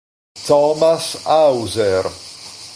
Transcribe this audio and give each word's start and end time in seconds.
Thomas 0.33 1.13
Hauser 1.29 2.05